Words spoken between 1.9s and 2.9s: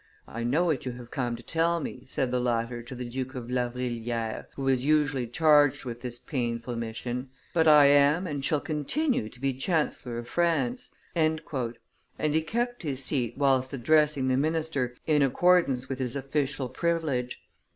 said the latter